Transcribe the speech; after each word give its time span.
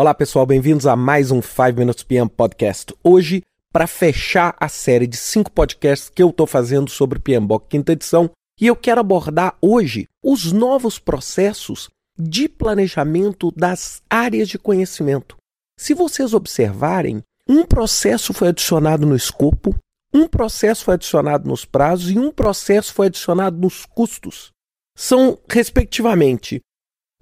Olá 0.00 0.14
pessoal, 0.14 0.46
bem-vindos 0.46 0.86
a 0.86 0.94
mais 0.94 1.32
um 1.32 1.42
5 1.42 1.76
Minutes 1.76 2.04
PM 2.04 2.30
Podcast. 2.30 2.94
Hoje, 3.02 3.42
para 3.72 3.88
fechar 3.88 4.54
a 4.60 4.68
série 4.68 5.08
de 5.08 5.16
cinco 5.16 5.50
podcasts 5.50 6.08
que 6.08 6.22
eu 6.22 6.30
estou 6.30 6.46
fazendo 6.46 6.88
sobre 6.88 7.18
PMBOK 7.18 7.66
quinta 7.68 7.94
edição, 7.94 8.30
e 8.60 8.68
eu 8.68 8.76
quero 8.76 9.00
abordar 9.00 9.56
hoje 9.60 10.06
os 10.22 10.52
novos 10.52 11.00
processos 11.00 11.88
de 12.16 12.48
planejamento 12.48 13.50
das 13.50 14.00
áreas 14.08 14.48
de 14.48 14.56
conhecimento. 14.56 15.36
Se 15.76 15.94
vocês 15.94 16.32
observarem, 16.32 17.20
um 17.48 17.66
processo 17.66 18.32
foi 18.32 18.50
adicionado 18.50 19.04
no 19.04 19.16
escopo, 19.16 19.74
um 20.14 20.28
processo 20.28 20.84
foi 20.84 20.94
adicionado 20.94 21.48
nos 21.48 21.64
prazos 21.64 22.08
e 22.12 22.16
um 22.16 22.30
processo 22.30 22.94
foi 22.94 23.08
adicionado 23.08 23.58
nos 23.58 23.84
custos. 23.84 24.52
São, 24.96 25.36
respectivamente, 25.50 26.60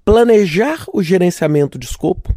planejar 0.05 0.85
o 0.93 1.03
gerenciamento 1.03 1.79
de 1.79 1.87
escopo, 1.87 2.37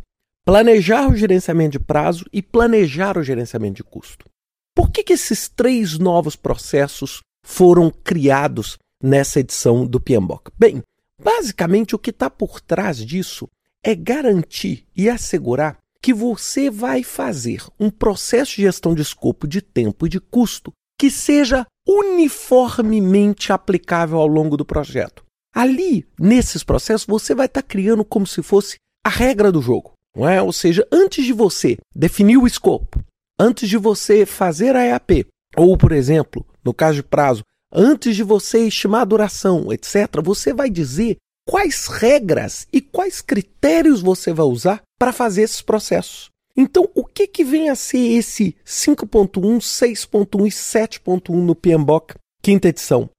planejar 0.49 1.07
o 1.07 1.15
gerenciamento 1.15 1.73
de 1.73 1.79
prazo 1.79 2.25
e 2.33 2.41
planejar 2.41 3.19
o 3.19 3.23
gerenciamento 3.23 3.75
de 3.75 3.83
custo. 3.83 4.25
Por 4.75 4.89
que, 4.89 5.03
que 5.03 5.13
esses 5.13 5.47
três 5.47 5.99
novos 5.99 6.35
processos 6.35 7.19
foram 7.45 7.91
criados 7.91 8.79
nessa 8.99 9.41
edição 9.41 9.85
do 9.85 9.99
PMBOK? 9.99 10.51
Bem, 10.57 10.81
basicamente 11.21 11.95
o 11.95 11.99
que 11.99 12.09
está 12.09 12.31
por 12.31 12.59
trás 12.59 12.97
disso 12.97 13.47
é 13.85 13.93
garantir 13.93 14.87
e 14.97 15.07
assegurar 15.07 15.77
que 16.01 16.15
você 16.15 16.71
vai 16.71 17.03
fazer 17.03 17.63
um 17.79 17.91
processo 17.91 18.55
de 18.55 18.63
gestão 18.63 18.95
de 18.95 19.03
escopo 19.03 19.47
de 19.47 19.61
tempo 19.61 20.07
e 20.07 20.09
de 20.09 20.19
custo 20.19 20.71
que 20.97 21.11
seja 21.11 21.63
uniformemente 21.87 23.53
aplicável 23.53 24.17
ao 24.17 24.27
longo 24.27 24.57
do 24.57 24.65
projeto. 24.65 25.23
Ali, 25.53 26.07
nesses 26.19 26.63
processos, 26.63 27.05
você 27.05 27.35
vai 27.35 27.45
estar 27.45 27.61
tá 27.61 27.67
criando 27.67 28.03
como 28.03 28.25
se 28.25 28.41
fosse 28.41 28.77
a 29.05 29.09
regra 29.09 29.51
do 29.51 29.61
jogo. 29.61 29.93
Não 30.15 30.27
é? 30.27 30.41
Ou 30.41 30.51
seja, 30.51 30.87
antes 30.91 31.25
de 31.25 31.33
você 31.33 31.77
definir 31.95 32.37
o 32.37 32.47
escopo, 32.47 33.03
antes 33.39 33.69
de 33.69 33.77
você 33.77 34.25
fazer 34.25 34.75
a 34.75 34.85
EAP, 34.85 35.27
ou, 35.55 35.77
por 35.77 35.91
exemplo, 35.91 36.45
no 36.63 36.73
caso 36.73 36.97
de 36.97 37.03
prazo, 37.03 37.43
antes 37.73 38.15
de 38.15 38.23
você 38.23 38.67
estimar 38.67 39.01
a 39.01 39.05
duração, 39.05 39.71
etc., 39.71 40.07
você 40.23 40.53
vai 40.53 40.69
dizer 40.69 41.17
quais 41.47 41.87
regras 41.87 42.67
e 42.71 42.81
quais 42.81 43.21
critérios 43.21 44.01
você 44.01 44.33
vai 44.33 44.45
usar 44.45 44.81
para 44.99 45.13
fazer 45.13 45.43
esses 45.43 45.61
processos. 45.61 46.29
Então, 46.55 46.89
o 46.93 47.05
que, 47.05 47.25
que 47.25 47.43
vem 47.43 47.69
a 47.69 47.75
ser 47.75 47.99
esse 47.99 48.55
5.1, 48.65 49.57
6.1 49.59 50.47
e 50.47 50.49
7.1 50.49 51.33
no 51.33 51.55
PMBOK 51.55 52.15
quinta 52.41 52.67
edição? 52.67 53.09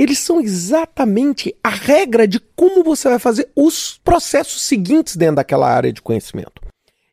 Eles 0.00 0.18
são 0.18 0.40
exatamente 0.40 1.54
a 1.62 1.68
regra 1.68 2.26
de 2.26 2.40
como 2.56 2.82
você 2.82 3.06
vai 3.06 3.18
fazer 3.18 3.50
os 3.54 4.00
processos 4.02 4.62
seguintes 4.62 5.14
dentro 5.14 5.36
daquela 5.36 5.68
área 5.68 5.92
de 5.92 6.00
conhecimento. 6.00 6.62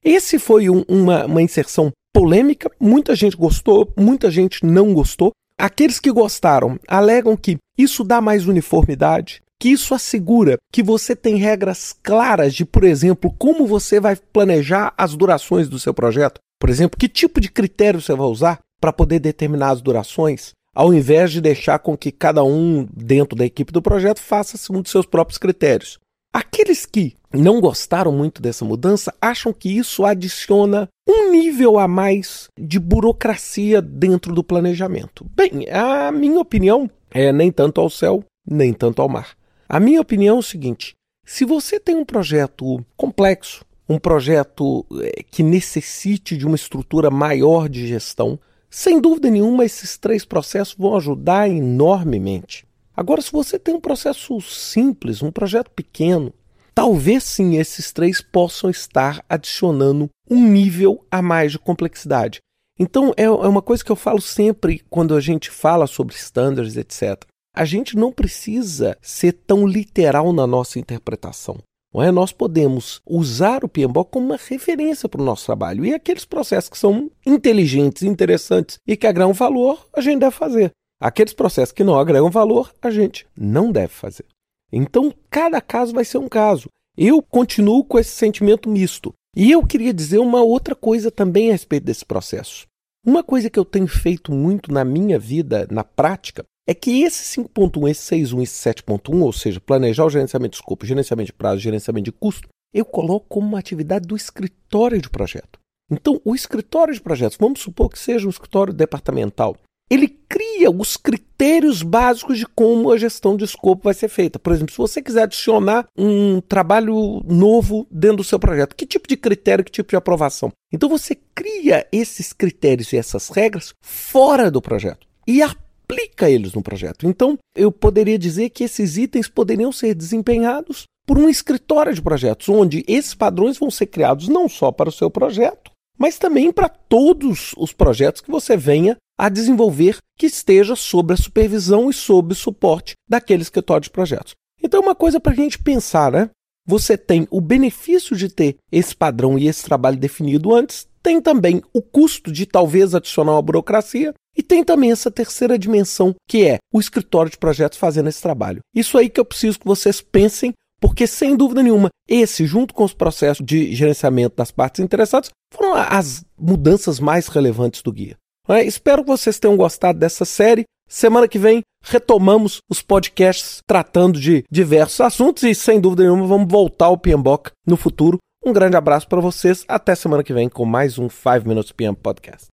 Esse 0.01 0.39
foi 0.39 0.69
um, 0.69 0.85
uma, 0.87 1.25
uma 1.25 1.41
inserção 1.41 1.91
polêmica, 2.13 2.71
muita 2.79 3.13
gente 3.13 3.35
gostou, 3.35 3.91
muita 3.97 4.31
gente 4.31 4.65
não 4.65 4.93
gostou. 4.93 5.33
Aqueles 5.59 5.99
que 5.99 6.09
gostaram 6.09 6.79
alegam 6.87 7.35
que 7.35 7.57
isso 7.77 8.05
dá 8.05 8.21
mais 8.21 8.47
uniformidade, 8.47 9.41
que 9.59 9.67
isso 9.67 9.93
assegura 9.93 10.55
que 10.71 10.81
você 10.81 11.13
tem 11.13 11.35
regras 11.35 11.93
claras 12.01 12.55
de, 12.55 12.63
por 12.63 12.85
exemplo, 12.85 13.35
como 13.37 13.67
você 13.67 13.99
vai 13.99 14.15
planejar 14.15 14.93
as 14.97 15.13
durações 15.13 15.67
do 15.67 15.77
seu 15.77 15.93
projeto. 15.93 16.39
Por 16.57 16.69
exemplo, 16.69 16.97
que 16.97 17.09
tipo 17.09 17.41
de 17.41 17.51
critério 17.51 17.99
você 17.99 18.15
vai 18.15 18.27
usar 18.27 18.59
para 18.79 18.93
poder 18.93 19.19
determinar 19.19 19.71
as 19.71 19.81
durações, 19.81 20.53
ao 20.77 20.93
invés 20.93 21.31
de 21.31 21.41
deixar 21.41 21.79
com 21.79 21.97
que 21.97 22.11
cada 22.11 22.43
um 22.43 22.87
dentro 22.93 23.35
da 23.35 23.43
equipe 23.43 23.73
do 23.73 23.81
projeto 23.81 24.19
faça 24.19 24.57
segundo 24.57 24.87
seus 24.87 25.07
próprios 25.07 25.39
critérios. 25.39 25.97
Aqueles 26.31 26.85
que 26.85 27.15
não 27.33 27.59
gostaram 27.59 28.11
muito 28.11 28.43
dessa 28.43 28.63
mudança 28.63 29.11
acham 29.19 29.51
que 29.51 29.75
isso 29.75 30.05
adiciona 30.05 30.87
um 31.09 31.31
nível 31.31 31.79
a 31.79 31.87
mais 31.87 32.47
de 32.59 32.77
burocracia 32.77 33.81
dentro 33.81 34.35
do 34.35 34.43
planejamento. 34.43 35.25
Bem, 35.35 35.67
a 35.71 36.11
minha 36.11 36.39
opinião 36.39 36.87
é 37.09 37.33
nem 37.33 37.51
tanto 37.51 37.81
ao 37.81 37.89
céu, 37.89 38.23
nem 38.47 38.71
tanto 38.71 39.01
ao 39.01 39.09
mar. 39.09 39.31
A 39.67 39.79
minha 39.79 39.99
opinião 39.99 40.35
é 40.35 40.39
o 40.39 40.43
seguinte: 40.43 40.93
se 41.25 41.43
você 41.43 41.79
tem 41.79 41.95
um 41.95 42.05
projeto 42.05 42.85
complexo, 42.95 43.65
um 43.89 43.97
projeto 43.97 44.85
eh, 45.01 45.23
que 45.31 45.41
necessite 45.41 46.37
de 46.37 46.45
uma 46.45 46.55
estrutura 46.55 47.09
maior 47.09 47.67
de 47.67 47.87
gestão, 47.87 48.39
sem 48.69 48.99
dúvida 48.99 49.29
nenhuma 49.29 49.65
esses 49.65 49.97
três 49.97 50.25
processos 50.25 50.75
vão 50.77 50.95
ajudar 50.95 51.49
enormemente. 51.49 52.65
Agora, 52.95 53.21
se 53.21 53.31
você 53.31 53.59
tem 53.59 53.75
um 53.75 53.81
processo 53.81 54.41
simples, 54.41 55.21
um 55.21 55.31
projeto 55.31 55.69
pequeno, 55.71 56.33
talvez 56.73 57.23
sim 57.23 57.57
esses 57.57 57.91
três 57.91 58.21
possam 58.21 58.69
estar 58.69 59.23
adicionando 59.29 60.09
um 60.29 60.47
nível 60.47 61.05
a 61.11 61.21
mais 61.21 61.51
de 61.51 61.59
complexidade. 61.59 62.39
Então, 62.79 63.13
é, 63.17 63.23
é 63.23 63.29
uma 63.29 63.61
coisa 63.61 63.83
que 63.83 63.91
eu 63.91 63.95
falo 63.95 64.21
sempre 64.21 64.83
quando 64.89 65.15
a 65.15 65.19
gente 65.19 65.49
fala 65.49 65.87
sobre 65.87 66.15
standards, 66.15 66.77
etc 66.77 67.23
a 67.57 67.65
gente 67.65 67.97
não 67.97 68.11
precisa 68.11 68.95
ser 69.01 69.33
tão 69.33 69.65
literal 69.65 70.31
na 70.31 70.45
nossa 70.45 70.77
interpretação. 70.77 71.57
É? 71.95 72.11
Nós 72.11 72.31
podemos 72.31 73.01
usar 73.05 73.63
o 73.63 73.69
PMBOK 73.69 74.11
como 74.11 74.27
uma 74.27 74.37
referência 74.37 75.09
para 75.09 75.21
o 75.21 75.25
nosso 75.25 75.45
trabalho. 75.45 75.85
E 75.85 75.93
aqueles 75.93 76.25
processos 76.25 76.69
que 76.69 76.77
são 76.77 77.09
inteligentes, 77.25 78.03
interessantes 78.03 78.79
e 78.85 78.95
que 78.95 79.07
agregam 79.07 79.33
valor, 79.33 79.87
a 79.93 80.01
gente 80.01 80.19
deve 80.19 80.35
fazer. 80.35 80.71
Aqueles 80.99 81.33
processos 81.33 81.71
que 81.71 81.83
não 81.83 81.97
agregam 81.97 82.29
valor, 82.29 82.73
a 82.81 82.89
gente 82.89 83.27
não 83.35 83.71
deve 83.71 83.93
fazer. 83.93 84.25
Então, 84.71 85.13
cada 85.29 85.61
caso 85.61 85.93
vai 85.93 86.03
ser 86.03 86.17
um 86.17 86.27
caso. 86.27 86.69
Eu 86.97 87.21
continuo 87.21 87.83
com 87.83 87.99
esse 87.99 88.11
sentimento 88.11 88.69
misto. 88.69 89.13
E 89.35 89.51
eu 89.51 89.65
queria 89.65 89.93
dizer 89.93 90.17
uma 90.17 90.41
outra 90.41 90.75
coisa 90.75 91.11
também 91.11 91.49
a 91.49 91.51
respeito 91.51 91.83
desse 91.83 92.03
processo. 92.03 92.65
Uma 93.05 93.23
coisa 93.23 93.49
que 93.49 93.59
eu 93.59 93.63
tenho 93.63 93.87
feito 93.87 94.31
muito 94.31 94.71
na 94.71 94.83
minha 94.83 95.19
vida, 95.19 95.67
na 95.69 95.83
prática, 95.83 96.43
é 96.67 96.73
que 96.73 97.01
esse 97.01 97.39
5.1, 97.41 97.89
esse 97.89 98.15
6.1 98.15 98.39
e 98.39 98.43
esse 98.43 98.69
7.1, 98.69 99.21
ou 99.21 99.31
seja, 99.31 99.61
planejar 99.61 100.05
o 100.05 100.09
gerenciamento 100.09 100.51
de 100.51 100.57
escopo, 100.57 100.85
gerenciamento 100.85 101.27
de 101.27 101.33
prazo, 101.33 101.61
gerenciamento 101.61 102.05
de 102.05 102.11
custo, 102.11 102.49
eu 102.73 102.83
coloco 102.83 103.25
como 103.29 103.47
uma 103.47 103.59
atividade 103.59 104.05
do 104.05 104.15
escritório 104.15 105.01
de 105.01 105.09
projeto. 105.09 105.57
Então, 105.89 106.19
o 106.25 106.35
escritório 106.35 106.93
de 106.93 106.99
projetos, 106.99 107.37
vamos 107.39 107.61
supor 107.61 107.89
que 107.89 107.97
seja 107.97 108.27
um 108.27 108.29
escritório 108.29 108.73
departamental, 108.73 109.55
ele 109.89 110.09
cria 110.27 110.69
os 110.69 110.97
critérios 110.97 111.81
básicos 111.81 112.37
de 112.37 112.45
como 112.45 112.91
a 112.91 112.97
gestão 112.97 113.37
de 113.37 113.45
escopo 113.45 113.83
vai 113.83 113.93
ser 113.93 114.09
feita. 114.09 114.37
Por 114.37 114.51
exemplo, 114.51 114.73
se 114.73 114.77
você 114.77 115.01
quiser 115.01 115.23
adicionar 115.23 115.87
um 115.97 116.41
trabalho 116.41 117.23
novo 117.25 117.87
dentro 117.89 118.17
do 118.17 118.23
seu 118.23 118.37
projeto, 118.37 118.75
que 118.75 118.85
tipo 118.85 119.07
de 119.07 119.15
critério, 119.15 119.63
que 119.63 119.71
tipo 119.71 119.89
de 119.89 119.95
aprovação? 119.95 120.51
Então 120.73 120.89
você 120.89 121.17
cria 121.33 121.87
esses 121.89 122.33
critérios 122.33 122.91
e 122.91 122.97
essas 122.97 123.29
regras 123.29 123.73
fora 123.81 124.51
do 124.51 124.61
projeto 124.61 125.07
e 125.25 125.41
a 125.41 125.55
aplica 125.87 126.29
eles 126.29 126.53
no 126.53 126.61
projeto. 126.61 127.07
Então, 127.07 127.37
eu 127.55 127.71
poderia 127.71 128.19
dizer 128.19 128.49
que 128.49 128.65
esses 128.65 128.97
itens 128.97 129.29
poderiam 129.29 129.71
ser 129.71 129.95
desempenhados 129.95 130.83
por 131.07 131.17
um 131.17 131.29
escritório 131.29 131.93
de 131.93 132.01
projetos, 132.01 132.49
onde 132.49 132.83
esses 132.87 133.15
padrões 133.15 133.57
vão 133.57 133.71
ser 133.71 133.87
criados 133.87 134.27
não 134.27 134.49
só 134.49 134.71
para 134.71 134.89
o 134.89 134.91
seu 134.91 135.09
projeto, 135.09 135.71
mas 135.97 136.19
também 136.19 136.51
para 136.51 136.67
todos 136.67 137.53
os 137.57 137.71
projetos 137.71 138.21
que 138.21 138.29
você 138.29 138.57
venha 138.57 138.97
a 139.17 139.29
desenvolver 139.29 139.97
que 140.17 140.27
esteja 140.27 140.75
sob 140.75 141.13
a 141.13 141.17
supervisão 141.17 141.89
e 141.89 141.93
sob 141.93 142.33
o 142.33 142.35
suporte 142.35 142.93
daquele 143.09 143.41
escritório 143.41 143.83
de 143.83 143.89
projetos. 143.89 144.35
Então, 144.61 144.81
é 144.81 144.83
uma 144.83 144.95
coisa 144.95 145.19
para 145.19 145.31
a 145.31 145.35
gente 145.35 145.57
pensar, 145.57 146.11
né? 146.11 146.29
Você 146.67 146.97
tem 146.97 147.25
o 147.31 147.39
benefício 147.39 148.15
de 148.15 148.27
ter 148.27 148.57
esse 148.69 148.93
padrão 148.93 149.39
e 149.39 149.47
esse 149.47 149.63
trabalho 149.63 149.97
definido 149.97 150.53
antes, 150.53 150.85
tem 151.01 151.21
também 151.21 151.61
o 151.73 151.81
custo 151.81 152.29
de 152.29 152.45
talvez 152.45 152.93
adicionar 152.93 153.31
uma 153.31 153.41
burocracia 153.41 154.13
e 154.35 154.43
tem 154.43 154.63
também 154.63 154.91
essa 154.91 155.09
terceira 155.09 155.57
dimensão, 155.57 156.13
que 156.27 156.45
é 156.45 156.57
o 156.73 156.79
escritório 156.79 157.31
de 157.31 157.37
projetos 157.37 157.79
fazendo 157.79 158.09
esse 158.09 158.21
trabalho. 158.21 158.59
Isso 158.75 158.97
aí 158.97 159.09
que 159.09 159.19
eu 159.19 159.23
preciso 159.23 159.57
que 159.57 159.65
vocês 159.65 160.01
pensem, 160.01 160.51
porque 160.81 161.07
sem 161.07 161.37
dúvida 161.37 161.63
nenhuma, 161.63 161.89
esse, 162.07 162.45
junto 162.45 162.73
com 162.73 162.83
os 162.83 162.93
processos 162.93 163.43
de 163.45 163.73
gerenciamento 163.73 164.35
das 164.35 164.51
partes 164.51 164.81
interessadas, 164.81 165.29
foram 165.53 165.73
as 165.73 166.25
mudanças 166.37 166.99
mais 166.99 167.27
relevantes 167.27 167.81
do 167.81 167.93
guia. 167.93 168.17
É? 168.49 168.63
Espero 168.63 169.03
que 169.03 169.09
vocês 169.09 169.39
tenham 169.39 169.57
gostado 169.57 169.99
dessa 169.99 170.25
série. 170.25 170.65
Semana 170.87 171.27
que 171.27 171.37
vem 171.37 171.61
retomamos 171.83 172.59
os 172.69 172.81
podcasts 172.81 173.59
tratando 173.67 174.19
de 174.19 174.43
diversos 174.49 175.01
assuntos 175.01 175.43
e 175.43 175.53
sem 175.53 175.81
dúvida 175.81 176.03
nenhuma 176.03 176.25
vamos 176.25 176.49
voltar 176.49 176.85
ao 176.85 176.97
PMBOK 176.97 177.51
no 177.65 177.75
futuro. 177.75 178.17
Um 178.43 178.53
grande 178.53 178.77
abraço 178.77 179.07
para 179.07 179.19
vocês. 179.19 179.65
Até 179.67 179.95
semana 179.95 180.23
que 180.23 180.33
vem 180.33 180.47
com 180.47 180.65
mais 180.65 180.97
um 180.97 181.09
5 181.09 181.47
Minutes 181.47 181.73
PM 181.73 181.95
Podcast. 181.95 182.47